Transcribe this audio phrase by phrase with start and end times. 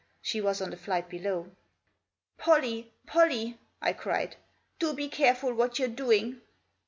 [0.19, 1.51] She was on the flight below.
[2.39, 2.91] "Pollie!
[3.05, 4.35] Pollie!" I cried.
[4.79, 6.41] "Do be careful what you're doing."